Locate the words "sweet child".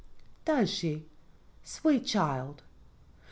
1.61-2.63